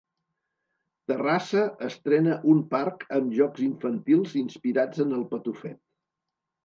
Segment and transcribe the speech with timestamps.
[1.11, 5.79] Terrassa estrena un parc amb jocs infantils inspirats en El Patufet.